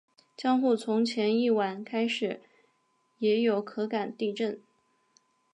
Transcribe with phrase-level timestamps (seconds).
[0.35, 2.41] 江户从前一晚开始
[3.19, 4.59] 也有可感地震。